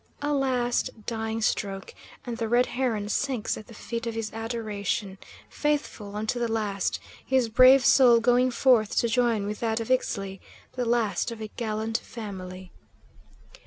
[0.23, 1.93] A last, dying stroke,
[2.25, 6.99] and the Red Heron sinks at the feet of his adoration, faithful unto the last,
[7.23, 10.39] his brave soul going forth to join with that of Ixtli;
[10.73, 12.71] the last of a gallant family.